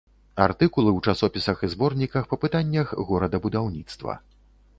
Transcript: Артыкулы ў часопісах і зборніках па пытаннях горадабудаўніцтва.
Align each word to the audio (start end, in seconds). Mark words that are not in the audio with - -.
Артыкулы 0.45 0.89
ў 0.97 0.99
часопісах 1.11 1.57
і 1.67 1.69
зборніках 1.73 2.23
па 2.33 2.41
пытаннях 2.47 2.87
горадабудаўніцтва. 3.11 4.19